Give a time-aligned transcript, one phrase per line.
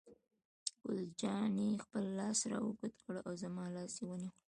[0.83, 4.31] ګل جانې خپل لاس را اوږد کړ او زما لاس یې ونیو.